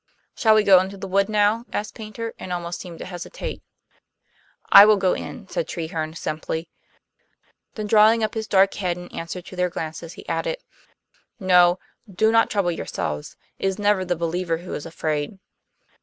"Shall 0.33 0.55
we 0.55 0.63
go 0.63 0.79
into 0.79 0.97
the 0.97 1.07
wood 1.07 1.29
now?" 1.29 1.63
asked 1.71 1.93
Paynter, 1.93 2.33
and 2.39 2.51
almost 2.51 2.79
seemed 2.81 2.97
to 2.97 3.05
hesitate. 3.05 3.61
"I 4.71 4.83
will 4.83 4.97
go 4.97 5.13
in," 5.13 5.47
said 5.47 5.67
Treherne 5.67 6.15
simply. 6.15 6.69
Then, 7.75 7.85
drawing 7.85 8.23
up 8.23 8.33
his 8.33 8.47
dark 8.47 8.73
head 8.73 8.97
in 8.97 9.09
answer 9.09 9.43
to 9.43 9.55
their 9.55 9.69
glances, 9.69 10.13
he 10.13 10.27
added: 10.27 10.57
"No, 11.39 11.77
do 12.11 12.31
not 12.31 12.49
trouble 12.49 12.71
yourselves. 12.71 13.35
It 13.59 13.67
is 13.67 13.77
never 13.77 14.03
the 14.03 14.15
believer 14.15 14.57
who 14.57 14.73
is 14.73 14.87
afraid." 14.87 15.37